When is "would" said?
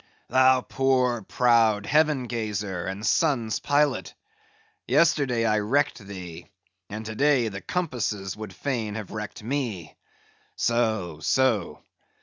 8.35-8.51